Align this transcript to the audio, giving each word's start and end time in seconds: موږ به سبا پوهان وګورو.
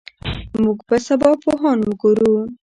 موږ 0.63 0.77
به 0.87 0.97
سبا 1.07 1.29
پوهان 1.43 1.79
وګورو. 1.83 2.35